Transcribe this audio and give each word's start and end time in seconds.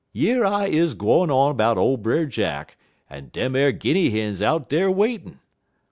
Yer 0.13 0.43
I 0.43 0.65
is 0.65 0.95
gwine 0.95 1.29
on 1.29 1.55
'bout 1.55 1.77
ole 1.77 1.95
Brer 1.95 2.25
Jack, 2.25 2.75
en 3.07 3.29
dem 3.29 3.55
ar 3.55 3.71
Guinny 3.71 4.09
hins 4.09 4.41
out 4.41 4.67
dar 4.67 4.89
waitin'. 4.89 5.37